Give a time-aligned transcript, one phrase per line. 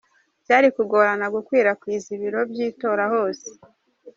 [0.43, 3.47] Byari kugorana gukwirakwiza ibiro by’itora hose.